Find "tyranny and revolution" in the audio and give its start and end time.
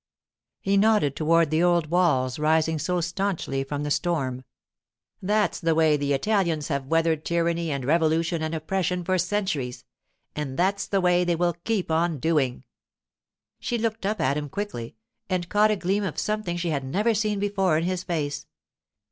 7.23-8.41